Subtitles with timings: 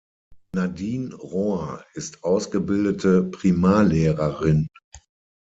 [0.55, 4.67] Nadine Rohr ist ausgebildete Primarlehrerin.